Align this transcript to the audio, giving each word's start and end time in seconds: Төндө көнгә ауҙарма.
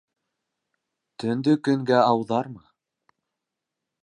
Төндө 1.25 1.55
көнгә 1.69 2.01
ауҙарма. 2.09 2.67